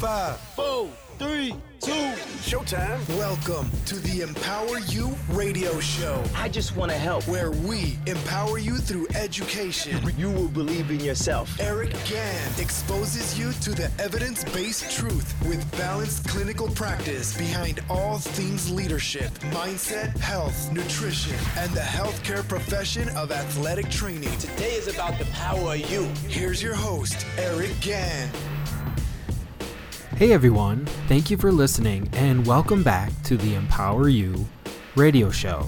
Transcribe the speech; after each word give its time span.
Five, 0.00 0.40
four, 0.56 0.88
three, 1.18 1.54
two, 1.82 1.92
showtime. 2.40 3.06
Welcome 3.18 3.70
to 3.84 3.96
the 3.96 4.22
Empower 4.22 4.78
You 4.86 5.14
radio 5.28 5.78
show. 5.78 6.24
I 6.34 6.48
just 6.48 6.74
want 6.74 6.90
to 6.90 6.96
help. 6.96 7.28
Where 7.28 7.50
we 7.50 7.98
empower 8.06 8.56
you 8.56 8.78
through 8.78 9.08
education. 9.14 10.00
You 10.16 10.30
will 10.30 10.48
believe 10.48 10.90
in 10.90 11.00
yourself. 11.00 11.54
Eric 11.60 11.90
Gahan 11.90 12.58
exposes 12.58 13.38
you 13.38 13.52
to 13.52 13.72
the 13.72 13.90
evidence 13.98 14.42
based 14.42 14.90
truth 14.90 15.34
with 15.46 15.70
balanced 15.76 16.26
clinical 16.26 16.68
practice 16.68 17.36
behind 17.36 17.80
all 17.90 18.16
things 18.16 18.70
leadership, 18.70 19.30
mindset, 19.52 20.16
health, 20.16 20.72
nutrition, 20.72 21.36
and 21.58 21.70
the 21.72 21.80
healthcare 21.80 22.48
profession 22.48 23.06
of 23.10 23.32
athletic 23.32 23.90
training. 23.90 24.34
Today 24.38 24.72
is 24.72 24.88
about 24.88 25.18
the 25.18 25.26
power 25.26 25.74
of 25.74 25.90
you. 25.90 26.04
Here's 26.26 26.62
your 26.62 26.74
host, 26.74 27.26
Eric 27.36 27.72
Gahan. 27.82 28.30
Hey 30.20 30.34
everyone, 30.34 30.84
thank 31.08 31.30
you 31.30 31.38
for 31.38 31.50
listening 31.50 32.06
and 32.12 32.46
welcome 32.46 32.82
back 32.82 33.10
to 33.22 33.38
the 33.38 33.54
Empower 33.54 34.10
You 34.10 34.46
radio 34.94 35.30
show. 35.30 35.66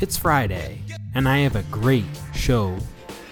It's 0.00 0.16
Friday 0.16 0.80
and 1.16 1.28
I 1.28 1.38
have 1.38 1.56
a 1.56 1.64
great 1.64 2.04
show 2.32 2.78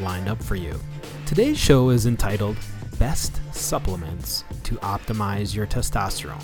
lined 0.00 0.28
up 0.28 0.42
for 0.42 0.56
you. 0.56 0.80
Today's 1.26 1.60
show 1.60 1.90
is 1.90 2.06
entitled 2.06 2.56
Best 2.98 3.40
Supplements 3.54 4.42
to 4.64 4.74
Optimize 4.78 5.54
Your 5.54 5.64
Testosterone. 5.64 6.42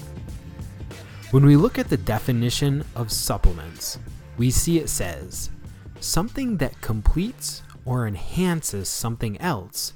When 1.32 1.44
we 1.44 1.56
look 1.56 1.76
at 1.76 1.88
the 1.88 1.96
definition 1.96 2.84
of 2.94 3.10
supplements, 3.10 3.98
we 4.38 4.52
see 4.52 4.78
it 4.78 4.90
says 4.90 5.50
something 5.98 6.56
that 6.58 6.80
completes 6.82 7.64
or 7.84 8.06
enhances 8.06 8.88
something 8.88 9.40
else 9.40 9.92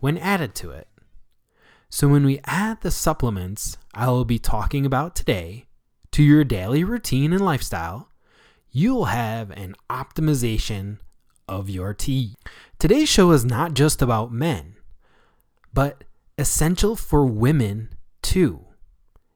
when 0.00 0.18
added 0.18 0.56
to 0.56 0.72
it. 0.72 0.88
So, 1.92 2.06
when 2.06 2.24
we 2.24 2.40
add 2.44 2.82
the 2.82 2.92
supplements 2.92 3.76
I 3.92 4.06
will 4.06 4.24
be 4.24 4.38
talking 4.38 4.86
about 4.86 5.16
today 5.16 5.66
to 6.12 6.22
your 6.22 6.44
daily 6.44 6.84
routine 6.84 7.32
and 7.32 7.44
lifestyle, 7.44 8.08
you'll 8.70 9.06
have 9.06 9.50
an 9.50 9.74
optimization 9.90 10.98
of 11.48 11.68
your 11.68 11.92
T. 11.92 12.36
Today's 12.78 13.08
show 13.08 13.32
is 13.32 13.44
not 13.44 13.74
just 13.74 14.00
about 14.00 14.30
men, 14.30 14.76
but 15.74 16.04
essential 16.38 16.94
for 16.94 17.26
women 17.26 17.92
too. 18.22 18.66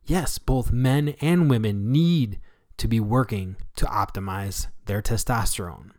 Yes, 0.05 0.39
both 0.39 0.71
men 0.71 1.17
and 1.21 1.51
women 1.51 1.91
need 1.91 2.39
to 2.77 2.87
be 2.87 3.01
working 3.01 3.57
to 3.75 3.85
optimize 3.87 4.69
their 4.87 5.03
testosterone. 5.03 5.91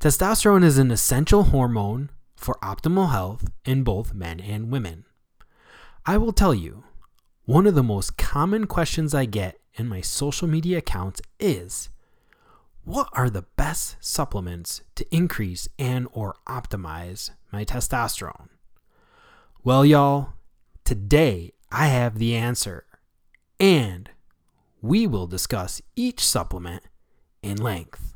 Testosterone 0.00 0.64
is 0.64 0.78
an 0.78 0.90
essential 0.90 1.42
hormone 1.44 2.08
for 2.36 2.58
optimal 2.62 3.10
health 3.10 3.50
in 3.66 3.82
both 3.82 4.14
men 4.14 4.40
and 4.40 4.70
women. 4.70 5.04
I 6.08 6.16
will 6.16 6.32
tell 6.32 6.54
you, 6.54 6.84
one 7.44 7.66
of 7.66 7.74
the 7.74 7.82
most 7.82 8.16
common 8.16 8.66
questions 8.66 9.12
I 9.12 9.26
get 9.26 9.60
in 9.74 9.86
my 9.88 10.00
social 10.00 10.48
media 10.48 10.78
accounts 10.78 11.20
is 11.38 11.90
what 12.82 13.10
are 13.12 13.28
the 13.28 13.44
best 13.56 13.96
supplements 14.00 14.80
to 14.94 15.06
increase 15.14 15.68
and 15.78 16.08
or 16.10 16.36
optimize 16.46 17.32
my 17.52 17.62
testosterone? 17.62 18.48
Well, 19.62 19.84
y'all, 19.84 20.32
today 20.82 21.52
I 21.70 21.88
have 21.88 22.18
the 22.18 22.34
answer 22.34 22.86
and 23.60 24.08
we 24.80 25.06
will 25.06 25.26
discuss 25.26 25.82
each 25.94 26.24
supplement 26.24 26.84
in 27.42 27.58
length. 27.58 28.14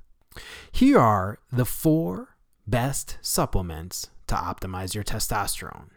Here 0.70 0.98
are 0.98 1.40
the 1.52 1.66
four 1.66 2.38
best 2.66 3.18
supplements 3.20 4.08
to 4.28 4.34
optimize 4.34 4.94
your 4.94 5.04
testosterone. 5.04 5.90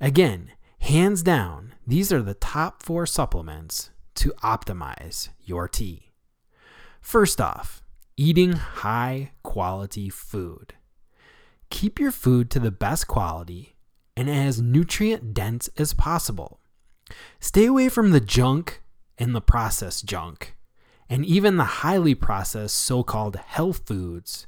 Again, 0.00 0.52
Hands 0.80 1.22
down, 1.22 1.74
these 1.86 2.12
are 2.12 2.22
the 2.22 2.34
top 2.34 2.82
four 2.82 3.04
supplements 3.06 3.90
to 4.14 4.32
optimize 4.42 5.28
your 5.44 5.68
T. 5.68 6.12
First 7.00 7.40
off, 7.40 7.82
eating 8.16 8.52
high 8.52 9.32
quality 9.42 10.08
food. 10.08 10.74
Keep 11.70 12.00
your 12.00 12.10
food 12.10 12.50
to 12.50 12.58
the 12.58 12.70
best 12.70 13.06
quality 13.06 13.76
and 14.16 14.28
as 14.28 14.60
nutrient 14.60 15.34
dense 15.34 15.68
as 15.76 15.94
possible. 15.94 16.58
Stay 17.38 17.66
away 17.66 17.88
from 17.88 18.10
the 18.10 18.20
junk 18.20 18.82
and 19.18 19.34
the 19.34 19.40
processed 19.40 20.06
junk, 20.06 20.56
and 21.08 21.24
even 21.24 21.56
the 21.56 21.64
highly 21.64 22.14
processed 22.14 22.76
so 22.76 23.02
called 23.02 23.36
health 23.36 23.82
foods. 23.86 24.46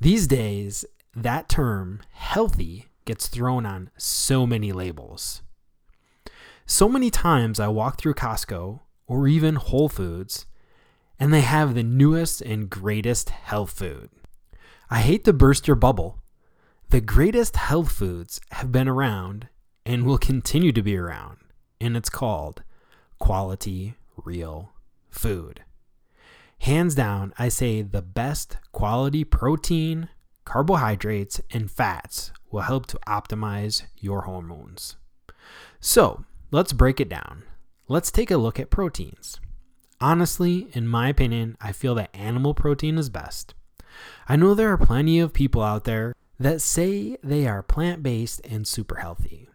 These 0.00 0.26
days, 0.26 0.84
that 1.14 1.48
term, 1.48 2.00
healthy, 2.10 2.86
gets 3.04 3.28
thrown 3.28 3.64
on 3.64 3.90
so 3.96 4.46
many 4.46 4.72
labels. 4.72 5.42
So 6.70 6.86
many 6.86 7.10
times 7.10 7.58
I 7.58 7.68
walk 7.68 7.98
through 7.98 8.12
Costco 8.12 8.80
or 9.06 9.26
even 9.26 9.54
Whole 9.54 9.88
Foods 9.88 10.44
and 11.18 11.32
they 11.32 11.40
have 11.40 11.74
the 11.74 11.82
newest 11.82 12.42
and 12.42 12.68
greatest 12.68 13.30
health 13.30 13.70
food. 13.70 14.10
I 14.90 15.00
hate 15.00 15.24
to 15.24 15.32
burst 15.32 15.66
your 15.66 15.76
bubble. 15.76 16.18
The 16.90 17.00
greatest 17.00 17.56
health 17.56 17.90
foods 17.90 18.38
have 18.52 18.70
been 18.70 18.86
around 18.86 19.48
and 19.86 20.04
will 20.04 20.18
continue 20.18 20.70
to 20.72 20.82
be 20.82 20.94
around, 20.94 21.38
and 21.80 21.96
it's 21.96 22.10
called 22.10 22.62
quality 23.18 23.94
real 24.22 24.72
food. 25.08 25.64
Hands 26.58 26.94
down, 26.94 27.32
I 27.38 27.48
say 27.48 27.80
the 27.80 28.02
best 28.02 28.58
quality 28.72 29.24
protein, 29.24 30.10
carbohydrates, 30.44 31.40
and 31.50 31.70
fats 31.70 32.30
will 32.50 32.60
help 32.60 32.84
to 32.88 33.00
optimize 33.08 33.84
your 33.96 34.22
hormones. 34.22 34.96
So, 35.80 36.24
Let's 36.50 36.72
break 36.72 36.98
it 36.98 37.10
down. 37.10 37.42
Let's 37.88 38.10
take 38.10 38.30
a 38.30 38.38
look 38.38 38.58
at 38.58 38.70
proteins. 38.70 39.38
Honestly, 40.00 40.68
in 40.72 40.88
my 40.88 41.08
opinion, 41.08 41.58
I 41.60 41.72
feel 41.72 41.94
that 41.96 42.14
animal 42.14 42.54
protein 42.54 42.96
is 42.96 43.10
best. 43.10 43.54
I 44.28 44.36
know 44.36 44.54
there 44.54 44.72
are 44.72 44.78
plenty 44.78 45.18
of 45.18 45.34
people 45.34 45.62
out 45.62 45.84
there 45.84 46.14
that 46.38 46.62
say 46.62 47.18
they 47.22 47.46
are 47.46 47.62
plant 47.62 48.02
based 48.02 48.40
and 48.46 48.66
super 48.66 48.96
healthy. 48.96 49.50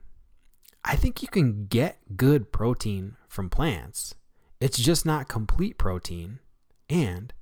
I 0.86 0.96
think 0.96 1.24
you 1.24 1.28
can 1.28 1.66
get 1.66 1.98
good 2.16 2.52
protein 2.52 3.16
from 3.28 3.50
plants. 3.50 4.14
It's 4.60 4.78
just 4.78 5.06
not 5.06 5.28
complete 5.28 5.80
protein, 5.80 6.40
and 6.90 7.34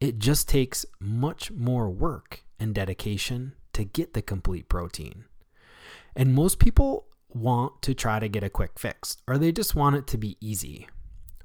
it 0.00 0.18
just 0.18 0.48
takes 0.48 0.84
much 0.98 1.52
more 1.52 1.88
work 1.88 2.42
and 2.58 2.74
dedication 2.74 3.54
to 3.74 3.84
get 3.84 4.14
the 4.14 4.22
complete 4.22 4.68
protein. 4.68 5.26
And 6.16 6.34
most 6.34 6.58
people 6.58 7.06
want 7.34 7.82
to 7.82 7.94
try 7.94 8.18
to 8.18 8.28
get 8.28 8.44
a 8.44 8.50
quick 8.50 8.78
fix, 8.78 9.16
or 9.26 9.38
they 9.38 9.52
just 9.52 9.74
want 9.74 9.96
it 9.96 10.06
to 10.08 10.18
be 10.18 10.36
easy. 10.40 10.88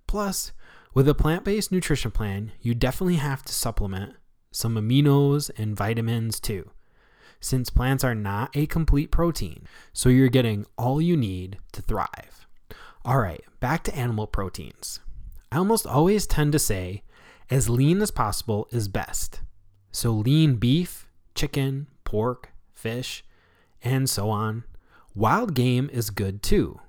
Plus, 0.07 0.51
with 0.93 1.07
a 1.07 1.13
plant 1.13 1.43
based 1.43 1.71
nutrition 1.71 2.11
plan, 2.11 2.51
you 2.61 2.73
definitely 2.73 3.15
have 3.15 3.43
to 3.43 3.53
supplement 3.53 4.15
some 4.51 4.75
aminos 4.75 5.51
and 5.57 5.75
vitamins 5.75 6.39
too, 6.39 6.71
since 7.39 7.69
plants 7.69 8.03
are 8.03 8.15
not 8.15 8.55
a 8.55 8.65
complete 8.65 9.11
protein, 9.11 9.67
so 9.93 10.09
you're 10.09 10.29
getting 10.29 10.65
all 10.77 11.01
you 11.01 11.15
need 11.15 11.57
to 11.73 11.81
thrive. 11.81 12.47
All 13.05 13.19
right, 13.19 13.43
back 13.59 13.83
to 13.83 13.95
animal 13.95 14.27
proteins. 14.27 14.99
I 15.51 15.57
almost 15.57 15.85
always 15.85 16.27
tend 16.27 16.51
to 16.53 16.59
say 16.59 17.03
as 17.49 17.69
lean 17.69 18.01
as 18.01 18.11
possible 18.11 18.67
is 18.71 18.87
best. 18.87 19.41
So, 19.91 20.11
lean 20.11 20.55
beef, 20.55 21.07
chicken, 21.33 21.87
pork, 22.03 22.51
fish, 22.73 23.23
and 23.81 24.09
so 24.09 24.29
on 24.29 24.63
Wild 25.17 25.55
game 25.55 25.89
is 25.91 26.11
good 26.11 26.43
too. 26.43 26.79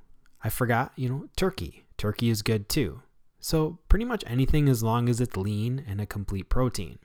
I 0.45 0.51
forgot, 0.51 0.93
you 0.97 1.09
know, 1.09 1.29
turkey. 1.35 1.87
Turkey 1.97 2.29
is 2.29 2.43
good 2.43 2.69
too. 2.69 3.01
So, 3.41 3.79
pretty 3.89 4.05
much 4.05 4.23
anything 4.27 4.69
as 4.69 4.83
long 4.83 5.09
as 5.09 5.19
it's 5.19 5.35
lean 5.35 5.83
and 5.89 5.99
a 5.99 6.05
complete 6.05 6.51
protein. 6.51 6.99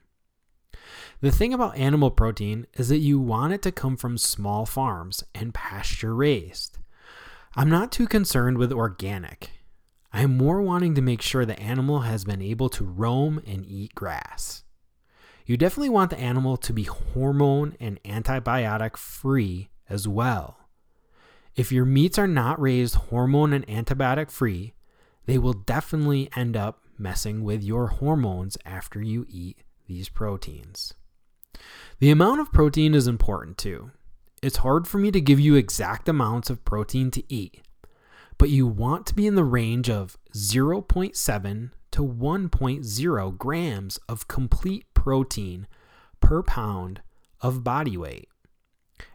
The 1.22 1.32
thing 1.32 1.54
about 1.54 1.78
animal 1.78 2.12
protein 2.12 2.68
is 2.74 2.90
that 2.90 2.98
you 2.98 3.20
want 3.20 3.54
it 3.54 3.62
to 3.62 3.72
come 3.72 3.96
from 3.96 4.18
small 4.18 4.66
farms 4.66 5.24
and 5.34 5.54
pasture 5.54 6.14
raised. 6.14 6.78
I'm 7.56 7.70
not 7.70 7.94
too 7.94 8.06
concerned 8.06 8.58
with 8.58 8.74
organic. 8.74 9.52
I 10.12 10.24
am 10.24 10.36
more 10.36 10.62
wanting 10.62 10.94
to 10.96 11.02
make 11.02 11.22
sure 11.22 11.46
the 11.46 11.58
animal 11.58 12.02
has 12.02 12.26
been 12.26 12.42
able 12.42 12.68
to 12.72 12.84
roam 12.84 13.42
and 13.48 13.66
eat 13.66 13.96
grass. 13.96 14.66
You 15.46 15.56
definitely 15.56 15.88
want 15.88 16.10
the 16.10 16.20
animal 16.20 16.58
to 16.58 16.74
be 16.74 16.84
hormone 16.84 17.78
and 17.80 18.04
antibiotic 18.04 18.98
free 18.98 19.70
as 19.90 20.06
well. 20.06 20.58
If 21.56 21.72
your 21.72 21.86
meats 21.86 22.18
are 22.18 22.28
not 22.28 22.60
raised 22.60 22.96
hormone 22.96 23.54
and 23.54 23.66
antibiotic 23.68 24.32
free, 24.32 24.74
they 25.26 25.38
will 25.38 25.54
definitely 25.54 26.30
end 26.36 26.58
up 26.58 26.82
messing 26.98 27.44
with 27.44 27.64
your 27.64 27.88
hormones 27.88 28.58
after 28.66 29.02
you 29.02 29.26
eat 29.30 29.60
these 29.88 30.10
proteins. 30.10 30.94
The 32.00 32.10
amount 32.10 32.42
of 32.42 32.52
protein 32.52 32.96
is 32.96 33.08
important 33.08 33.58
too. 33.58 33.92
It's 34.42 34.58
hard 34.58 34.88
for 34.88 34.98
me 34.98 35.12
to 35.12 35.22
give 35.22 35.40
you 35.40 35.56
exact 35.56 36.10
amounts 36.10 36.50
of 36.50 36.66
protein 36.66 37.12
to 37.12 37.24
eat, 37.34 37.62
but 38.38 38.50
you 38.50 38.68
want 38.68 39.06
to 39.08 39.16
be 39.16 39.28
in 39.28 39.36
the 39.36 39.44
range 39.44 39.90
of 39.90 40.18
0.7 40.34 41.72
to 41.92 42.02
1.0 42.02 43.38
grams 43.38 44.00
of 44.10 44.28
complete 44.28 44.86
protein 44.94 45.68
per 46.20 46.42
pound 46.42 47.02
of 47.42 47.64
body 47.64 47.96
weight. 47.96 48.28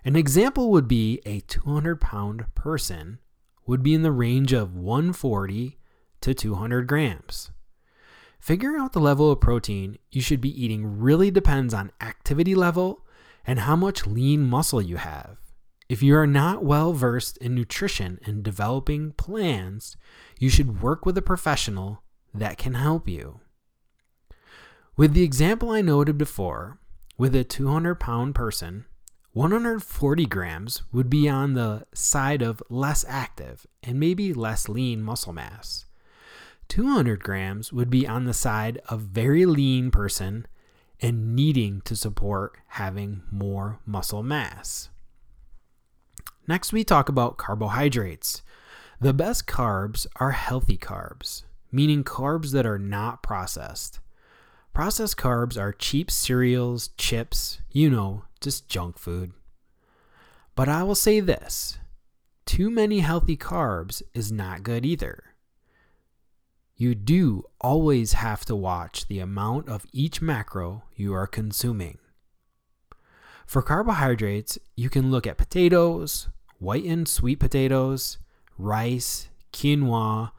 An 0.04 0.16
example 0.16 0.70
would 0.70 0.88
be 0.88 1.20
a 1.26 1.40
200 1.40 2.00
pound 2.00 2.46
person 2.54 3.18
would 3.66 3.82
be 3.82 3.94
in 3.94 4.02
the 4.02 4.12
range 4.12 4.52
of 4.52 4.74
140 4.74 5.78
to 6.20 6.34
200 6.34 6.86
grams. 6.86 7.50
Figuring 8.40 8.80
out 8.80 8.92
the 8.92 9.00
level 9.00 9.30
of 9.30 9.40
protein 9.40 9.98
you 10.10 10.20
should 10.20 10.40
be 10.40 10.64
eating 10.64 10.98
really 10.98 11.30
depends 11.30 11.74
on 11.74 11.92
activity 12.00 12.54
level 12.54 13.04
and 13.46 13.60
how 13.60 13.76
much 13.76 14.06
lean 14.06 14.48
muscle 14.48 14.80
you 14.80 14.96
have. 14.96 15.38
If 15.88 16.02
you 16.02 16.16
are 16.16 16.26
not 16.26 16.64
well 16.64 16.92
versed 16.92 17.38
in 17.38 17.54
nutrition 17.54 18.20
and 18.24 18.42
developing 18.42 19.12
plans, 19.12 19.96
you 20.38 20.50
should 20.50 20.82
work 20.82 21.06
with 21.06 21.16
a 21.16 21.22
professional 21.22 22.02
that 22.34 22.58
can 22.58 22.74
help 22.74 23.08
you. 23.08 23.40
With 24.96 25.14
the 25.14 25.22
example 25.22 25.70
I 25.70 25.80
noted 25.80 26.18
before, 26.18 26.78
with 27.16 27.34
a 27.34 27.44
200 27.44 27.94
pound 27.96 28.34
person, 28.34 28.84
140 29.38 30.26
grams 30.26 30.82
would 30.90 31.08
be 31.08 31.28
on 31.28 31.54
the 31.54 31.86
side 31.94 32.42
of 32.42 32.60
less 32.68 33.04
active 33.06 33.68
and 33.84 34.00
maybe 34.00 34.34
less 34.34 34.68
lean 34.68 35.00
muscle 35.00 35.32
mass. 35.32 35.86
200 36.66 37.22
grams 37.22 37.72
would 37.72 37.88
be 37.88 38.04
on 38.04 38.24
the 38.24 38.34
side 38.34 38.80
of 38.88 39.02
very 39.02 39.46
lean 39.46 39.92
person 39.92 40.44
and 41.00 41.36
needing 41.36 41.80
to 41.82 41.94
support 41.94 42.58
having 42.66 43.22
more 43.30 43.78
muscle 43.86 44.24
mass. 44.24 44.88
Next, 46.48 46.72
we 46.72 46.82
talk 46.82 47.08
about 47.08 47.36
carbohydrates. 47.36 48.42
The 49.00 49.14
best 49.14 49.46
carbs 49.46 50.04
are 50.16 50.32
healthy 50.32 50.76
carbs, 50.76 51.44
meaning 51.70 52.02
carbs 52.02 52.50
that 52.50 52.66
are 52.66 52.76
not 52.76 53.22
processed. 53.22 54.00
Processed 54.74 55.16
carbs 55.16 55.56
are 55.56 55.72
cheap 55.72 56.10
cereals, 56.10 56.88
chips, 56.98 57.60
you 57.70 57.88
know, 57.88 58.24
just 58.40 58.68
junk 58.68 58.98
food. 58.98 59.32
But 60.54 60.68
I 60.68 60.82
will 60.82 60.94
say 60.94 61.20
this 61.20 61.78
too 62.46 62.70
many 62.70 63.00
healthy 63.00 63.36
carbs 63.36 64.02
is 64.14 64.32
not 64.32 64.62
good 64.62 64.84
either 64.86 65.28
you 66.78 66.94
do 66.94 67.42
always 67.60 68.12
have 68.12 68.44
to 68.44 68.54
watch 68.54 69.08
the 69.08 69.18
amount 69.18 69.68
of 69.68 69.84
each 69.92 70.22
macro 70.22 70.84
you 70.94 71.12
are 71.12 71.26
consuming. 71.26 71.98
For 73.48 73.62
carbohydrates, 73.62 74.58
you 74.76 74.88
can 74.88 75.10
look 75.10 75.26
at 75.26 75.36
potatoes, 75.36 76.28
whitened 76.60 77.08
sweet 77.08 77.40
potatoes, 77.40 78.18
rice, 78.56 79.28
quinoa, 79.52 80.30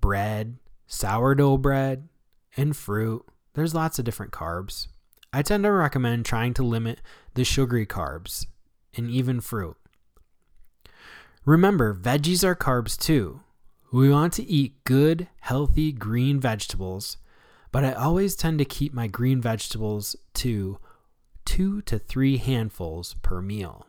bread, 0.00 0.58
sourdough 0.86 1.58
bread, 1.58 2.08
and 2.56 2.76
fruit. 2.76 3.26
There's 3.54 3.74
lots 3.74 3.98
of 3.98 4.04
different 4.04 4.30
carbs. 4.30 4.86
I 5.32 5.42
tend 5.42 5.64
to 5.64 5.72
recommend 5.72 6.26
trying 6.26 6.54
to 6.54 6.62
limit 6.62 7.00
the 7.34 7.44
sugary 7.44 7.86
carbs 7.86 8.46
and 8.96 9.10
even 9.10 9.40
fruit. 9.40 9.76
Remember, 11.44 11.94
veggies 11.94 12.44
are 12.44 12.54
carbs 12.54 12.98
too, 12.98 13.40
we 13.92 14.08
want 14.08 14.32
to 14.34 14.48
eat 14.50 14.84
good, 14.84 15.28
healthy 15.40 15.92
green 15.92 16.40
vegetables, 16.40 17.18
but 17.70 17.84
I 17.84 17.92
always 17.92 18.34
tend 18.34 18.58
to 18.58 18.64
keep 18.64 18.94
my 18.94 19.06
green 19.06 19.38
vegetables 19.38 20.16
to 20.34 20.78
two 21.44 21.82
to 21.82 21.98
three 21.98 22.38
handfuls 22.38 23.14
per 23.20 23.42
meal. 23.42 23.86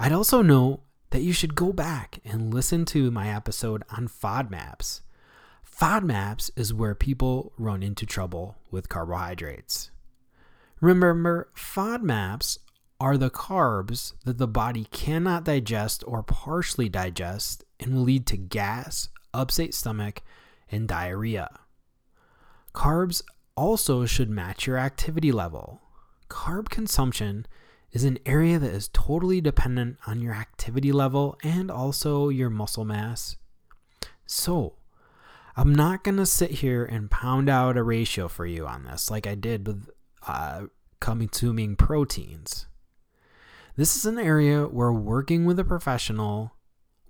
I'd 0.00 0.10
also 0.10 0.42
note 0.42 0.80
that 1.10 1.22
you 1.22 1.32
should 1.32 1.54
go 1.54 1.72
back 1.72 2.18
and 2.24 2.52
listen 2.52 2.84
to 2.86 3.12
my 3.12 3.28
episode 3.28 3.84
on 3.96 4.08
FODMAPs. 4.08 5.02
FODMAPs 5.64 6.50
is 6.56 6.74
where 6.74 6.96
people 6.96 7.52
run 7.56 7.80
into 7.80 8.04
trouble 8.04 8.56
with 8.72 8.88
carbohydrates. 8.88 9.92
Remember, 10.80 11.48
FODMAPs 11.56 12.58
are 13.00 13.16
the 13.16 13.30
carbs 13.30 14.14
that 14.24 14.38
the 14.38 14.48
body 14.48 14.86
cannot 14.90 15.44
digest 15.44 16.04
or 16.06 16.22
partially 16.22 16.88
digest 16.88 17.64
and 17.80 17.94
will 17.94 18.02
lead 18.02 18.26
to 18.26 18.36
gas, 18.36 19.08
upset 19.32 19.74
stomach, 19.74 20.22
and 20.70 20.88
diarrhea. 20.88 21.60
Carbs 22.74 23.22
also 23.56 24.04
should 24.06 24.30
match 24.30 24.66
your 24.66 24.78
activity 24.78 25.32
level. 25.32 25.80
Carb 26.28 26.68
consumption 26.68 27.46
is 27.92 28.04
an 28.04 28.18
area 28.26 28.58
that 28.58 28.72
is 28.72 28.88
totally 28.88 29.40
dependent 29.40 29.96
on 30.06 30.20
your 30.20 30.34
activity 30.34 30.90
level 30.90 31.38
and 31.44 31.70
also 31.70 32.28
your 32.28 32.50
muscle 32.50 32.84
mass. 32.84 33.36
So, 34.26 34.74
I'm 35.56 35.72
not 35.72 36.02
going 36.02 36.16
to 36.16 36.26
sit 36.26 36.50
here 36.50 36.84
and 36.84 37.10
pound 37.10 37.48
out 37.48 37.76
a 37.76 37.82
ratio 37.84 38.26
for 38.26 38.44
you 38.44 38.66
on 38.66 38.84
this 38.84 39.10
like 39.10 39.26
I 39.26 39.36
did 39.36 39.66
with 39.66 39.88
uh, 40.26 40.62
consuming 41.00 41.76
proteins. 41.76 42.66
This 43.76 43.96
is 43.96 44.06
an 44.06 44.18
area 44.18 44.66
where 44.66 44.92
working 44.92 45.44
with 45.44 45.58
a 45.58 45.64
professional 45.64 46.52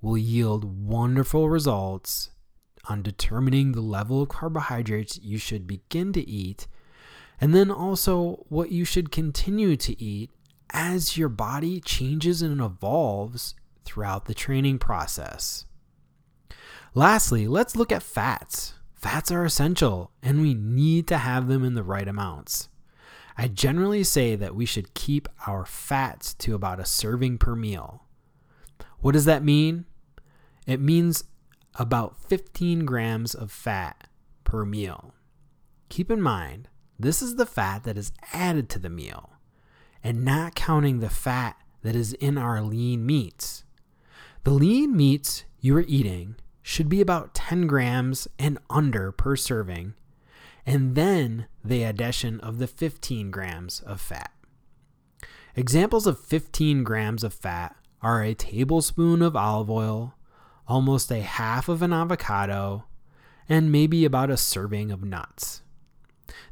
will 0.01 0.19
yield 0.19 0.87
wonderful 0.87 1.49
results 1.49 2.31
on 2.89 3.03
determining 3.03 3.73
the 3.73 3.81
level 3.81 4.23
of 4.23 4.29
carbohydrates 4.29 5.19
you 5.23 5.39
should 5.39 5.67
begin 5.67 6.13
to 6.13 6.29
eat, 6.29 6.67
and 7.41 7.55
then 7.55 7.71
also 7.71 8.45
what 8.49 8.71
you 8.71 8.85
should 8.85 9.11
continue 9.11 9.77
to 9.77 10.01
eat 10.03 10.31
as 10.71 11.17
your 11.17 11.29
body 11.29 11.81
changes 11.81 12.43
and 12.43 12.61
evolves 12.61 13.55
throughout 13.85 14.25
the 14.25 14.35
training 14.35 14.79
process. 14.79 15.67
Lastly, 16.95 17.47
let's 17.47 17.77
look 17.77 17.93
at 17.93 18.03
fats. 18.03 18.75
Fats 18.95 19.31
are 19.31 19.45
essential 19.45 20.13
and 20.23 20.41
we 20.41 20.55
need 20.55 21.07
to 21.09 21.19
have 21.19 21.49
them 21.49 21.65
in 21.65 21.75
the 21.75 21.83
right 21.83 22.09
amounts. 22.09 22.69
I 23.37 23.49
generally 23.49 24.05
say 24.05 24.37
that 24.37 24.55
we 24.55 24.65
should 24.65 24.95
keep 24.95 25.29
our 25.47 25.65
fats 25.67 26.35
to 26.35 26.55
about 26.55 26.81
a 26.81 26.85
serving 26.85 27.39
per 27.39 27.57
meal. 27.57 28.05
What 29.01 29.13
does 29.13 29.25
that 29.25 29.43
mean? 29.43 29.87
It 30.67 30.81
means 30.81 31.25
about 31.75 32.17
15 32.19 32.85
grams 32.85 33.35
of 33.35 33.51
fat 33.51 34.09
per 34.45 34.65
meal. 34.65 35.15
Keep 35.89 36.11
in 36.11 36.23
mind, 36.23 36.69
this 36.99 37.21
is 37.21 37.37
the 37.37 37.47
fat 37.47 37.85
that 37.85 37.99
is 37.99 38.13
added 38.33 38.69
to 38.71 38.79
the 38.79 38.89
meal 38.89 39.31
and 40.03 40.25
not 40.25 40.55
counting 40.55 41.01
the 41.01 41.11
fat 41.11 41.57
that 41.83 41.97
is 41.97 42.13
in 42.15 42.39
our 42.39 42.63
lean 42.63 43.05
meats. 43.05 43.65
The 44.45 44.53
lean 44.53 44.97
meats 44.97 45.45
you 45.61 45.77
are 45.77 45.85
eating 45.89 46.37
should 46.63 46.89
be 46.89 47.01
about 47.01 47.35
10 47.35 47.67
grams 47.67 48.29
and 48.39 48.59
under 48.71 49.13
per 49.13 49.37
serving, 49.37 49.95
and 50.67 50.95
then 50.95 51.47
the 51.65 51.83
addition 51.83 52.41
of 52.41 52.59
the 52.59 52.67
15 52.67 53.31
grams 53.31 53.81
of 53.81 54.01
fat. 54.01 54.33
Examples 55.57 56.07
of 56.07 56.19
15 56.19 56.83
grams 56.83 57.23
of 57.23 57.33
fat 57.33 57.77
are 58.03 58.23
a 58.23 58.35
tablespoon 58.35 59.23
of 59.23 59.37
olive 59.37 59.71
oil, 59.71 60.15
almost 60.67 61.11
a 61.11 61.21
half 61.23 61.69
of 61.69 61.83
an 61.83 61.93
avocado, 61.93 62.85
and 63.49 63.71
maybe 63.71 64.05
about 64.05 64.31
a 64.31 64.37
serving 64.37 64.91
of 64.91 65.05
nuts. 65.05 65.63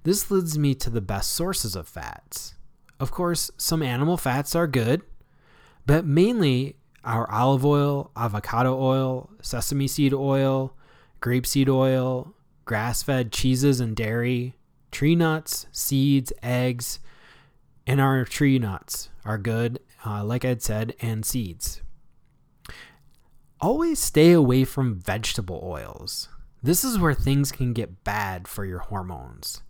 This 0.05 0.31
leads 0.31 0.59
me 0.59 0.75
to 0.77 0.91
the 0.91 1.01
best 1.01 1.33
sources 1.33 1.75
of 1.75 1.89
fats. 1.89 2.55
Of 3.01 3.11
course, 3.11 3.51
some 3.57 3.83
animal 3.83 4.17
fats 4.17 4.55
are 4.55 4.67
good, 4.67 5.03
but 5.87 6.05
mainly 6.05 6.77
our 7.05 7.29
olive 7.31 7.65
oil, 7.65 8.11
avocado 8.17 8.79
oil, 8.79 9.31
sesame 9.41 9.89
seed 9.89 10.15
oil, 10.15 10.77
grapeseed 11.21 11.69
oil, 11.69 12.35
grass 12.65 13.03
fed 13.03 13.33
cheeses 13.33 13.81
and 13.81 13.97
dairy, 13.97 14.55
tree 14.91 15.15
nuts, 15.15 15.67
seeds, 15.73 16.33
eggs, 16.43 17.01
and 17.87 18.01
our 18.01 18.25
tree 18.25 18.59
nuts 18.59 19.11
are 19.25 19.39
good, 19.39 19.81
uh, 20.07 20.25
like 20.25 20.45
I'd 20.45 20.63
said, 20.63 20.95
and 21.01 21.25
seeds. 21.25 21.83
Always 23.61 23.99
stay 23.99 24.33
away 24.33 24.65
from 24.65 25.01
vegetable 25.01 25.61
oils. 25.63 26.29
This 26.63 26.85
is 26.85 26.99
where 26.99 27.15
things 27.15 27.53
can 27.53 27.73
get 27.73 28.05
bad 28.05 28.47
for 28.47 28.65
your 28.65 28.81
hormones. 28.81 29.63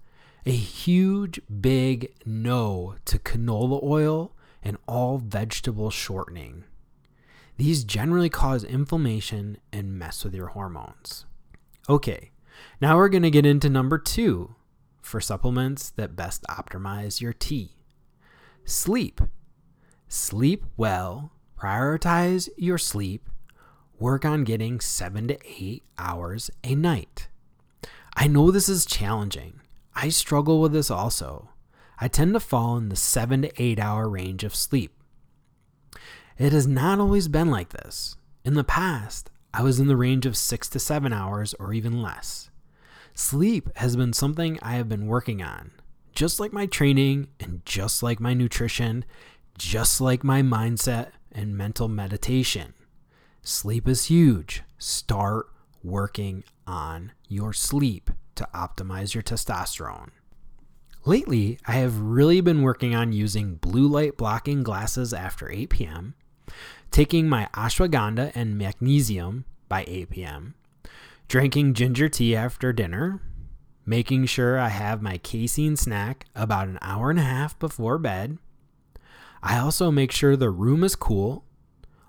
A 0.44 0.52
huge, 0.52 1.40
big 1.60 2.12
no 2.26 2.96
to 3.04 3.18
canola 3.18 3.82
oil 3.82 4.34
and 4.62 4.76
all 4.86 5.18
vegetable 5.18 5.90
shortening. 5.90 6.64
These 7.56 7.84
generally 7.84 8.28
cause 8.28 8.64
inflammation 8.64 9.58
and 9.72 9.98
mess 9.98 10.24
with 10.24 10.34
your 10.34 10.48
hormones. 10.48 11.26
Okay, 11.88 12.30
now 12.80 12.96
we're 12.96 13.08
going 13.08 13.22
to 13.22 13.30
get 13.30 13.46
into 13.46 13.68
number 13.68 13.98
two 13.98 14.54
for 15.00 15.20
supplements 15.20 15.90
that 15.90 16.16
best 16.16 16.42
optimize 16.48 17.20
your 17.20 17.32
T. 17.32 17.76
Sleep. 18.64 19.20
Sleep 20.08 20.64
well, 20.76 21.32
prioritize 21.58 22.48
your 22.56 22.78
sleep, 22.78 23.28
work 23.98 24.24
on 24.24 24.44
getting 24.44 24.80
seven 24.80 25.28
to 25.28 25.38
eight 25.46 25.82
hours 25.98 26.50
a 26.62 26.74
night. 26.74 27.28
I 28.14 28.26
know 28.26 28.50
this 28.50 28.68
is 28.68 28.84
challenging. 28.84 29.60
I 29.94 30.10
struggle 30.10 30.60
with 30.60 30.72
this 30.72 30.90
also. 30.90 31.50
I 31.98 32.08
tend 32.08 32.34
to 32.34 32.40
fall 32.40 32.76
in 32.76 32.88
the 32.88 32.96
seven 32.96 33.42
to 33.42 33.62
eight 33.62 33.78
hour 33.78 34.08
range 34.08 34.44
of 34.44 34.54
sleep. 34.54 34.92
It 36.38 36.52
has 36.52 36.66
not 36.66 36.98
always 36.98 37.28
been 37.28 37.50
like 37.50 37.70
this. 37.70 38.16
In 38.44 38.54
the 38.54 38.64
past, 38.64 39.30
I 39.54 39.62
was 39.62 39.78
in 39.78 39.86
the 39.86 39.96
range 39.96 40.24
of 40.26 40.36
six 40.36 40.68
to 40.70 40.78
seven 40.78 41.12
hours 41.12 41.54
or 41.54 41.72
even 41.72 42.00
less. 42.00 42.50
Sleep 43.14 43.68
has 43.76 43.96
been 43.96 44.14
something 44.14 44.58
I 44.62 44.72
have 44.72 44.88
been 44.88 45.06
working 45.06 45.42
on, 45.42 45.72
just 46.14 46.40
like 46.40 46.52
my 46.52 46.66
training 46.66 47.28
and 47.38 47.60
just 47.66 48.02
like 48.02 48.20
my 48.20 48.32
nutrition, 48.32 49.04
just 49.58 50.00
like 50.00 50.24
my 50.24 50.40
mindset 50.40 51.10
and 51.30 51.56
mental 51.56 51.88
meditation. 51.88 52.72
Sleep 53.42 53.86
is 53.86 54.06
huge. 54.06 54.62
Start 54.78 55.46
working 55.84 56.44
on 56.66 57.12
your 57.28 57.52
sleep 57.52 58.10
to 58.36 58.48
optimize 58.54 59.14
your 59.14 59.22
testosterone. 59.22 60.10
Lately, 61.04 61.58
I 61.66 61.72
have 61.72 61.98
really 61.98 62.40
been 62.40 62.62
working 62.62 62.94
on 62.94 63.12
using 63.12 63.56
blue 63.56 63.88
light 63.88 64.16
blocking 64.16 64.62
glasses 64.62 65.12
after 65.12 65.50
8 65.50 65.68
p.m., 65.68 66.14
taking 66.92 67.26
my 67.28 67.48
ashwagandha 67.54 68.30
and 68.34 68.56
magnesium 68.56 69.46
by 69.68 69.84
8 69.88 70.10
p.m., 70.10 70.54
drinking 71.26 71.72
ginger 71.72 72.08
tea 72.08 72.36
after 72.36 72.72
dinner, 72.72 73.20
making 73.86 74.26
sure 74.26 74.58
I 74.58 74.68
have 74.68 75.02
my 75.02 75.16
casein 75.16 75.76
snack 75.76 76.26
about 76.36 76.68
an 76.68 76.78
hour 76.82 77.10
and 77.10 77.18
a 77.18 77.22
half 77.22 77.58
before 77.58 77.98
bed. 77.98 78.38
I 79.42 79.58
also 79.58 79.90
make 79.90 80.12
sure 80.12 80.36
the 80.36 80.50
room 80.50 80.84
is 80.84 80.94
cool. 80.94 81.44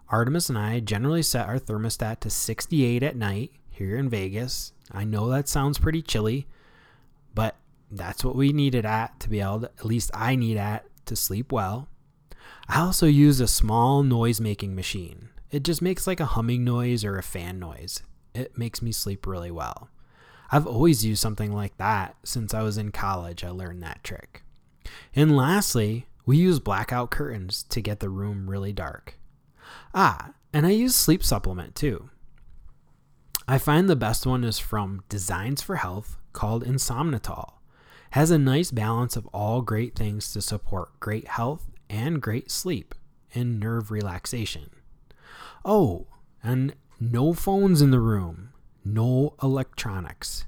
Artemis 0.10 0.50
and 0.50 0.58
I 0.58 0.82
generally 0.82 1.24
set 1.24 1.48
our 1.48 1.58
thermostat 1.58 2.20
to 2.20 2.30
68 2.30 3.02
at 3.02 3.16
night 3.16 3.54
here 3.70 3.98
in 3.98 4.10
Vegas. 4.10 4.74
I 4.92 5.06
know 5.06 5.30
that 5.30 5.48
sounds 5.48 5.80
pretty 5.80 6.02
chilly, 6.02 6.46
but 7.34 7.56
that's 7.90 8.24
what 8.24 8.36
we 8.36 8.52
need 8.52 8.76
it 8.76 8.86
at 8.86 9.20
to 9.22 9.30
be 9.30 9.40
able 9.40 9.62
to, 9.62 9.72
at 9.80 9.86
least 9.86 10.12
I 10.14 10.36
need 10.36 10.58
at 10.58 10.86
to 11.06 11.16
sleep 11.16 11.52
well. 11.52 11.88
I 12.68 12.80
also 12.80 13.06
use 13.06 13.40
a 13.40 13.48
small 13.48 14.04
noise 14.04 14.40
making 14.40 14.76
machine. 14.76 15.30
It 15.52 15.64
just 15.64 15.82
makes 15.82 16.08
like 16.08 16.20
a 16.20 16.26
humming 16.26 16.64
noise 16.64 17.04
or 17.04 17.18
a 17.18 17.24
fan 17.24 17.60
noise. 17.60 18.02
It 18.34 18.58
makes 18.58 18.82
me 18.82 18.92
sleep 18.92 19.28
really 19.28 19.52
well. 19.52 19.90
I've 20.52 20.68
always 20.68 21.06
used 21.06 21.22
something 21.22 21.54
like 21.54 21.78
that 21.78 22.16
since 22.24 22.54
I 22.54 22.64
was 22.64 22.78
in 22.78 22.92
college. 22.92 23.44
I 23.44 23.50
learned 23.50 23.84
that 23.84 24.04
trick. 24.04 24.44
And 25.16 25.36
lastly, 25.36 26.08
we 26.26 26.38
use 26.38 26.60
blackout 26.60 27.12
curtains 27.12 27.64
to 27.64 27.82
get 27.82 28.00
the 28.00 28.10
room 28.10 28.50
really 28.50 28.74
dark. 28.74 29.16
Ah, 29.94 30.32
and 30.54 30.66
I 30.66 30.72
use 30.72 30.96
sleep 30.96 31.24
supplement 31.24 31.76
too. 31.76 32.10
I 33.48 33.58
find 33.58 33.90
the 33.90 33.96
best 33.96 34.26
one 34.26 34.44
is 34.44 34.60
from 34.60 35.04
Designs 35.10 35.62
for 35.62 35.76
Health 35.76 36.18
called 36.32 36.64
Insomnitol 36.64 37.54
has 38.14 38.30
a 38.30 38.38
nice 38.38 38.70
balance 38.70 39.16
of 39.16 39.26
all 39.34 39.64
great 39.64 39.96
things 39.96 40.32
to 40.32 40.40
support 40.40 41.00
great 41.00 41.28
health 41.28 41.72
and 41.94 42.22
great 42.22 42.50
sleep 42.50 42.96
and 43.36 43.60
nerve 43.60 43.92
relaxation. 43.92 44.70
Oh, 45.64 46.08
and 46.42 46.74
no 47.00 47.34
phones 47.34 47.82
in 47.82 47.92
the 47.92 48.00
room, 48.00 48.50
no 48.84 49.36
electronics. 49.42 50.46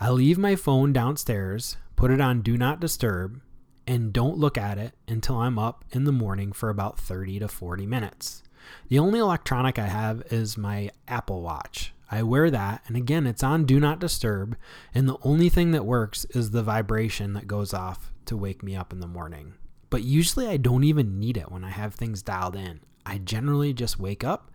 I 0.00 0.10
leave 0.10 0.38
my 0.38 0.56
phone 0.56 0.92
downstairs, 0.92 1.76
put 1.94 2.10
it 2.10 2.20
on 2.20 2.40
Do 2.40 2.56
Not 2.56 2.80
Disturb, 2.80 3.40
and 3.86 4.12
don't 4.12 4.38
look 4.38 4.56
at 4.56 4.78
it 4.78 4.94
until 5.06 5.36
I'm 5.36 5.58
up 5.58 5.84
in 5.90 6.04
the 6.04 6.12
morning 6.12 6.52
for 6.52 6.70
about 6.70 6.98
30 6.98 7.40
to 7.40 7.48
40 7.48 7.86
minutes. 7.86 8.42
The 8.88 8.98
only 8.98 9.18
electronic 9.18 9.78
I 9.78 9.88
have 9.88 10.22
is 10.30 10.56
my 10.56 10.90
Apple 11.06 11.42
Watch. 11.42 11.92
I 12.10 12.22
wear 12.22 12.50
that, 12.50 12.82
and 12.86 12.96
again, 12.96 13.26
it's 13.26 13.42
on 13.42 13.66
Do 13.66 13.78
Not 13.78 13.98
Disturb, 13.98 14.56
and 14.94 15.08
the 15.08 15.18
only 15.22 15.50
thing 15.50 15.72
that 15.72 15.84
works 15.84 16.24
is 16.30 16.50
the 16.50 16.62
vibration 16.62 17.34
that 17.34 17.46
goes 17.46 17.74
off 17.74 18.12
to 18.26 18.36
wake 18.36 18.62
me 18.62 18.74
up 18.74 18.92
in 18.92 19.00
the 19.00 19.06
morning. 19.06 19.54
But 19.92 20.04
usually, 20.04 20.46
I 20.46 20.56
don't 20.56 20.84
even 20.84 21.20
need 21.20 21.36
it 21.36 21.52
when 21.52 21.64
I 21.64 21.68
have 21.68 21.94
things 21.94 22.22
dialed 22.22 22.56
in. 22.56 22.80
I 23.04 23.18
generally 23.18 23.74
just 23.74 24.00
wake 24.00 24.24
up 24.24 24.50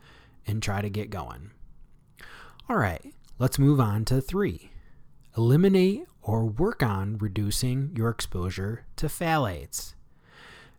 and 0.47 0.63
try 0.63 0.81
to 0.81 0.89
get 0.89 1.11
going. 1.11 1.51
All 2.67 2.77
right, 2.77 3.13
let's 3.37 3.59
move 3.59 3.79
on 3.79 4.03
to 4.05 4.19
three 4.19 4.71
eliminate 5.37 6.05
or 6.23 6.47
work 6.47 6.81
on 6.81 7.19
reducing 7.19 7.93
your 7.95 8.09
exposure 8.09 8.87
to 8.95 9.05
phthalates. 9.05 9.93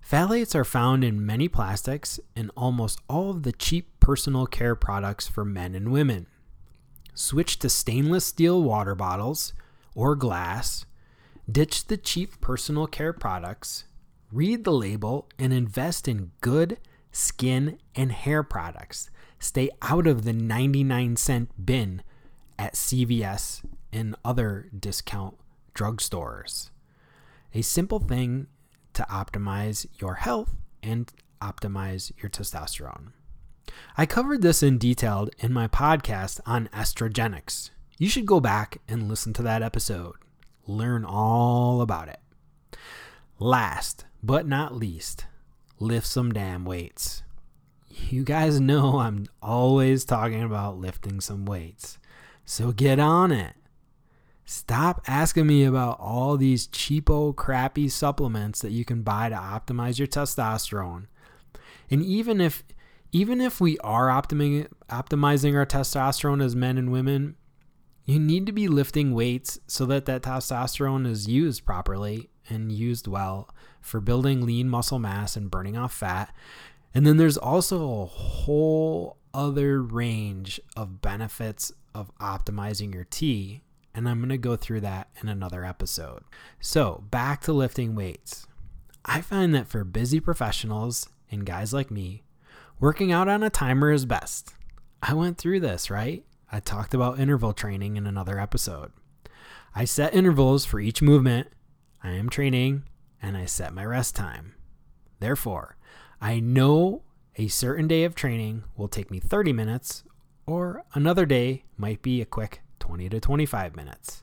Phthalates 0.05 0.57
are 0.57 0.65
found 0.65 1.05
in 1.05 1.25
many 1.25 1.47
plastics 1.47 2.19
and 2.35 2.51
almost 2.57 3.01
all 3.09 3.31
of 3.31 3.45
the 3.45 3.53
cheap 3.53 4.01
personal 4.01 4.47
care 4.47 4.75
products 4.75 5.29
for 5.29 5.45
men 5.45 5.77
and 5.77 5.93
women 5.93 6.27
switch 7.15 7.61
to 7.61 7.69
stainless 7.69 8.25
steel 8.25 8.61
water 8.61 8.97
bottles 8.97 9.53
or 9.95 10.17
glass, 10.17 10.85
ditch 11.49 11.87
the 11.87 11.97
cheap 11.97 12.41
personal 12.41 12.89
care 12.89 13.13
products, 13.13 13.85
read 14.33 14.65
the 14.65 14.73
label, 14.73 15.29
and 15.39 15.53
invest 15.53 16.09
in 16.09 16.33
good 16.41 16.79
skin 17.13 17.79
and 17.95 18.13
hair 18.13 18.43
products. 18.43 19.11
Stay 19.39 19.71
out 19.83 20.07
of 20.07 20.25
the 20.25 20.33
99 20.33 21.17
cent 21.17 21.65
bin 21.65 22.03
at 22.59 22.75
CVS 22.75 23.65
and 23.93 24.17
other 24.25 24.69
discount 24.79 25.37
drugstores. 25.75 26.71
A 27.55 27.63
simple 27.63 28.01
thing 28.01 28.49
to 28.95 29.03
optimize 29.05 29.87
your 30.01 30.17
health 30.17 30.57
and 30.83 31.13
optimize 31.41 32.13
your 32.21 32.31
testosterone. 32.31 33.13
I 33.97 34.07
covered 34.07 34.43
this 34.43 34.63
in 34.63 34.79
detail 34.79 35.29
in 35.39 35.53
my 35.53 35.69
podcast 35.69 36.41
on 36.47 36.69
estrogenics. 36.73 37.71
You 37.97 38.09
should 38.09 38.27
go 38.27 38.41
back 38.41 38.79
and 38.89 39.09
listen 39.09 39.33
to 39.35 39.43
that 39.43 39.63
episode. 39.63 40.15
Learn 40.67 41.05
all 41.05 41.81
about 41.81 42.09
it. 42.09 42.21
Last 43.41 44.05
but 44.21 44.49
not 44.49 44.75
least, 44.75 45.27
lift 45.79 46.07
some 46.07 46.33
damn 46.33 46.65
weights. 46.65 47.23
You 47.89 48.25
guys 48.25 48.61
know 48.61 48.99
I'm 48.99 49.27
always 49.41 50.05
talking 50.05 50.43
about 50.43 50.79
lifting 50.79 51.21
some 51.21 51.45
weights. 51.45 51.99
So 52.45 52.73
get 52.73 52.99
on 52.99 53.31
it. 53.31 53.55
Stop 54.45 55.03
asking 55.07 55.47
me 55.47 55.65
about 55.65 56.01
all 56.01 56.37
these 56.37 56.67
cheapo, 56.67 57.37
crappy 57.37 57.89
supplements 57.89 58.61
that 58.63 58.73
you 58.73 58.85
can 58.85 59.03
buy 59.03 59.29
to 59.29 59.37
optimize 59.37 59.99
your 59.99 60.09
testosterone. 60.09 61.07
And 61.91 62.03
even 62.03 62.41
if 62.41 62.65
even 63.13 63.41
if 63.41 63.61
we 63.61 63.79
are 63.79 64.09
optimizing 64.09 64.67
optimizing 64.91 65.55
our 65.55 65.67
testosterone 65.67 66.43
as 66.43 66.57
men 66.57 66.77
and 66.77 66.91
women, 66.91 67.37
you 68.05 68.19
need 68.19 68.47
to 68.47 68.53
be 68.53 68.67
lifting 68.67 69.15
weights 69.15 69.61
so 69.69 69.87
that 69.87 70.07
that 70.07 70.23
testosterone 70.23 71.07
is 71.07 71.29
used 71.29 71.65
properly 71.65 72.31
and 72.49 72.73
used 72.73 73.07
well 73.07 73.49
for 73.81 74.01
building 74.01 74.45
lean 74.45 74.69
muscle 74.69 74.99
mass 74.99 75.37
and 75.37 75.51
burning 75.51 75.77
off 75.77 75.95
fat. 75.95 76.35
And 76.95 77.07
then 77.07 77.17
there's 77.17 77.37
also 77.37 78.03
a 78.03 78.07
whole 78.07 79.19
other 79.35 79.83
range 79.83 80.61
of 80.77 81.03
benefits 81.03 81.73
of 81.95 82.11
optimizing 82.19 82.95
your 82.95 83.05
T, 83.05 83.63
and 83.95 84.09
I'm 84.09 84.19
going 84.19 84.31
to 84.31 84.39
go 84.39 84.57
through 84.57 84.81
that 84.81 85.09
in 85.23 85.29
another 85.29 85.65
episode. 85.65 86.23
So, 86.61 87.05
back 87.11 87.41
to 87.43 87.53
lifting 87.53 87.95
weights. 87.95 88.47
I 89.05 89.21
find 89.21 89.55
that 89.55 89.69
for 89.69 89.85
busy 89.85 90.21
professionals 90.21 91.09
and 91.31 91.45
guys 91.45 91.73
like 91.73 91.91
me, 91.91 92.23
Working 92.81 93.11
out 93.11 93.27
on 93.27 93.43
a 93.43 93.51
timer 93.51 93.91
is 93.91 94.07
best. 94.07 94.55
I 95.03 95.13
went 95.13 95.37
through 95.37 95.59
this, 95.59 95.91
right? 95.91 96.25
I 96.53 96.61
talked 96.61 96.95
about 96.95 97.19
interval 97.19 97.53
training 97.53 97.97
in 97.97 98.07
another 98.07 98.39
episode. 98.39 98.93
I 99.75 99.85
set 99.85 100.15
intervals 100.15 100.65
for 100.65 100.79
each 100.79 101.03
movement 101.03 101.49
I 102.03 102.13
am 102.13 102.29
training 102.29 102.85
and 103.21 103.37
I 103.37 103.47
set 103.47 103.75
my 103.75 103.85
rest 103.85 104.15
time. 104.15 104.55
Therefore, 105.21 105.77
I 106.21 106.41
know 106.41 107.03
a 107.37 107.49
certain 107.49 107.89
day 107.89 108.05
of 108.05 108.15
training 108.15 108.65
will 108.77 108.89
take 108.89 109.11
me 109.11 109.21
30 109.21 109.53
minutes, 109.53 110.05
or 110.47 110.85
another 110.95 111.27
day 111.27 111.65
might 111.77 112.03
be 112.03 112.21
a 112.21 112.27
quick 112.27 112.63
20 112.81 113.09
to 113.09 113.21
25 113.21 113.77
minutes. 113.77 114.23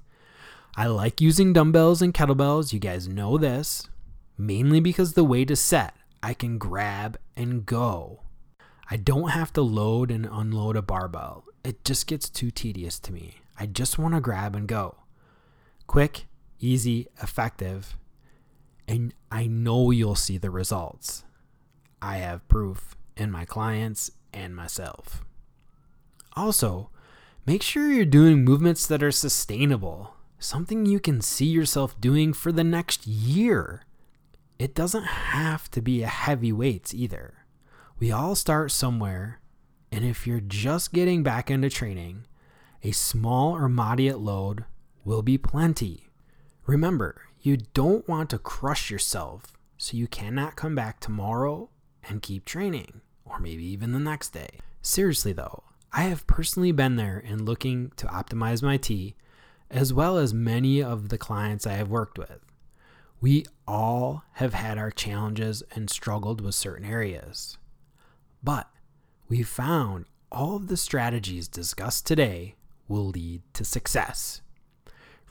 I 0.75 0.87
like 0.87 1.21
using 1.21 1.53
dumbbells 1.53 2.01
and 2.01 2.13
kettlebells, 2.13 2.73
you 2.73 2.79
guys 2.79 3.07
know 3.07 3.37
this, 3.37 3.87
mainly 4.37 4.81
because 4.81 5.13
the 5.13 5.23
weight 5.23 5.49
is 5.49 5.61
set. 5.61 5.93
I 6.21 6.33
can 6.33 6.57
grab 6.57 7.17
and 7.35 7.65
go. 7.65 8.21
I 8.89 8.97
don't 8.97 9.29
have 9.29 9.53
to 9.53 9.61
load 9.61 10.11
and 10.11 10.27
unload 10.29 10.75
a 10.75 10.81
barbell. 10.81 11.45
It 11.63 11.85
just 11.85 12.07
gets 12.07 12.29
too 12.29 12.51
tedious 12.51 12.99
to 12.99 13.13
me. 13.13 13.35
I 13.57 13.65
just 13.65 13.97
want 13.97 14.13
to 14.15 14.21
grab 14.21 14.55
and 14.55 14.67
go. 14.67 14.97
Quick, 15.87 16.25
easy, 16.59 17.07
effective, 17.21 17.97
and 18.87 19.13
I 19.31 19.47
know 19.47 19.91
you'll 19.91 20.15
see 20.15 20.37
the 20.37 20.51
results. 20.51 21.23
I 22.01 22.17
have 22.17 22.47
proof 22.47 22.95
in 23.17 23.31
my 23.31 23.45
clients 23.45 24.11
and 24.33 24.55
myself. 24.55 25.23
Also, 26.35 26.89
make 27.45 27.63
sure 27.63 27.91
you're 27.91 28.05
doing 28.05 28.43
movements 28.43 28.85
that 28.87 29.01
are 29.01 29.11
sustainable, 29.11 30.15
something 30.37 30.85
you 30.85 30.99
can 30.99 31.21
see 31.21 31.45
yourself 31.45 31.99
doing 31.99 32.33
for 32.33 32.51
the 32.51 32.63
next 32.63 33.07
year. 33.07 33.83
It 34.59 34.75
doesn't 34.75 35.05
have 35.05 35.71
to 35.71 35.81
be 35.81 36.03
a 36.03 36.07
heavy 36.07 36.51
weights 36.51 36.93
either. 36.93 37.45
We 37.99 38.11
all 38.11 38.35
start 38.35 38.71
somewhere, 38.71 39.39
and 39.91 40.05
if 40.05 40.27
you're 40.27 40.41
just 40.41 40.93
getting 40.93 41.23
back 41.23 41.49
into 41.49 41.69
training, 41.69 42.25
a 42.83 42.91
small 42.91 43.55
or 43.55 43.69
moderate 43.69 44.19
load 44.19 44.65
will 45.03 45.21
be 45.21 45.37
plenty. 45.37 46.04
Remember, 46.65 47.21
you 47.41 47.57
don't 47.57 48.07
want 48.07 48.31
to 48.31 48.39
crush 48.39 48.89
yourself, 48.89 49.53
so 49.77 49.95
you 49.95 50.07
cannot 50.07 50.55
come 50.55 50.73
back 50.73 50.99
tomorrow 50.99 51.69
and 52.09 52.21
keep 52.21 52.43
training, 52.43 53.01
or 53.23 53.39
maybe 53.39 53.63
even 53.65 53.91
the 53.91 53.99
next 53.99 54.29
day. 54.29 54.59
Seriously, 54.81 55.31
though, 55.31 55.63
I 55.93 56.03
have 56.03 56.27
personally 56.27 56.71
been 56.71 56.95
there 56.95 57.23
and 57.25 57.45
looking 57.45 57.91
to 57.97 58.07
optimize 58.07 58.63
my 58.63 58.77
T, 58.77 59.15
as 59.69 59.93
well 59.93 60.17
as 60.17 60.33
many 60.33 60.81
of 60.81 61.09
the 61.09 61.17
clients 61.17 61.67
I 61.67 61.73
have 61.73 61.89
worked 61.89 62.17
with. 62.17 62.39
We 63.21 63.45
all 63.67 64.23
have 64.33 64.53
had 64.53 64.77
our 64.77 64.91
challenges 64.91 65.63
and 65.71 65.89
struggled 65.89 66.41
with 66.41 66.55
certain 66.55 66.85
areas. 66.85 67.57
But 68.43 68.69
we 69.27 69.41
found 69.41 70.05
all 70.31 70.55
of 70.55 70.67
the 70.67 70.77
strategies 70.77 71.47
discussed 71.47 72.05
today 72.05 72.55
will 72.87 73.05
lead 73.05 73.41
to 73.53 73.65
success. 73.65 74.41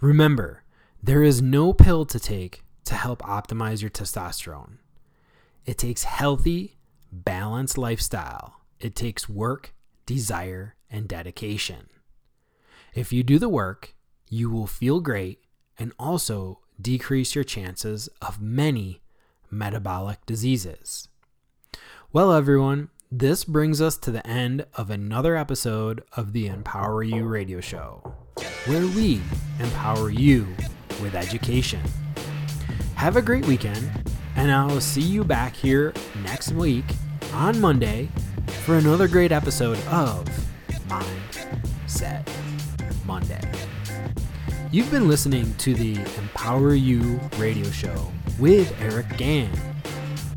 Remember, 0.01 0.64
there 1.05 1.23
is 1.23 1.43
no 1.43 1.75
pill 1.75 2.07
to 2.07 2.19
take 2.19 2.63
to 2.83 2.95
help 2.95 3.21
optimize 3.21 3.83
your 3.83 3.91
testosterone. 3.91 4.79
It 5.67 5.77
takes 5.77 6.05
healthy, 6.05 6.79
balanced 7.13 7.77
lifestyle. 7.77 8.63
It 8.81 8.95
takes 8.95 9.29
work, 9.29 9.75
desire, 10.07 10.77
and 10.91 11.07
dedication. 11.07 11.91
If 12.95 13.13
you 13.13 13.23
do 13.23 13.39
the 13.39 13.51
work, 13.51 13.95
you 14.31 14.49
will 14.49 14.67
feel 14.67 15.01
great 15.01 15.41
and 15.79 15.93
also 15.99 16.61
decrease 16.81 17.35
your 17.35 17.45
chances 17.45 18.09
of 18.23 18.41
many 18.41 19.03
metabolic 19.51 20.25
diseases. 20.25 21.09
Well, 22.15 22.33
everyone, 22.33 22.89
this 23.13 23.45
brings 23.45 23.83
us 23.83 23.99
to 23.99 24.11
the 24.11 24.27
end 24.27 24.65
of 24.73 24.89
another 24.89 25.37
episode 25.37 26.03
of 26.17 26.33
the 26.33 26.47
Empower 26.47 27.03
You 27.03 27.25
radio 27.25 27.61
show, 27.61 28.15
where 28.65 28.87
we 28.87 29.21
empower 29.61 30.09
you 30.09 30.47
with 31.03 31.15
education. 31.15 31.81
Have 32.95 33.17
a 33.17 33.23
great 33.23 33.47
weekend, 33.47 33.91
and 34.37 34.51
I'll 34.51 34.81
see 34.81 35.03
you 35.03 35.25
back 35.25 35.55
here 35.55 35.93
next 36.23 36.53
week 36.53 36.85
on 37.33 37.61
Monday 37.61 38.09
for 38.65 38.77
another 38.77 39.09
great 39.09 39.33
episode 39.33 39.79
of 39.89 40.27
Mind 40.89 41.07
Set 41.87 42.29
Monday. 43.07 43.41
You've 44.71 44.91
been 44.91 45.09
listening 45.09 45.55
to 45.59 45.75
the 45.75 45.97
Empower 46.19 46.75
You 46.75 47.21
radio 47.39 47.71
show 47.71 48.11
with 48.39 48.75
Eric 48.81 49.07
Gahan, 49.11 49.57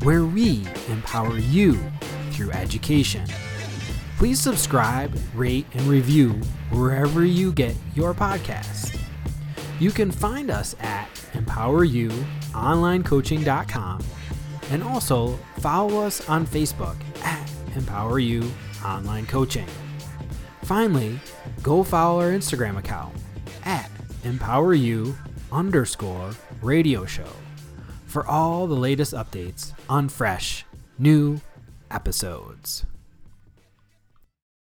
where 0.02 0.24
we 0.24 0.66
empower 0.88 1.38
you 1.38 1.78
through 2.30 2.52
education. 2.52 3.26
Please 4.16 4.40
subscribe, 4.40 5.16
rate, 5.34 5.66
and 5.74 5.82
review 5.82 6.30
wherever 6.70 7.24
you 7.24 7.52
get 7.52 7.74
your 7.94 8.14
podcast. 8.14 8.97
You 9.80 9.90
can 9.92 10.10
find 10.10 10.50
us 10.50 10.74
at 10.80 11.08
empoweryouonlinecoaching.com 11.34 14.04
and 14.70 14.82
also 14.82 15.38
follow 15.58 16.04
us 16.04 16.28
on 16.28 16.46
Facebook 16.46 16.96
at 17.22 17.50
Empower 17.76 18.18
You 18.18 18.50
Online 18.84 19.24
Coaching. 19.26 19.66
Finally, 20.64 21.18
go 21.62 21.82
follow 21.82 22.20
our 22.20 22.30
Instagram 22.30 22.76
account 22.76 23.14
at 23.64 23.90
Empower 24.24 24.74
underscore 25.52 26.30
radio 26.60 27.06
show 27.06 27.30
for 28.04 28.26
all 28.26 28.66
the 28.66 28.74
latest 28.74 29.14
updates 29.14 29.72
on 29.88 30.08
fresh, 30.08 30.64
new 30.98 31.40
episodes. 31.90 32.84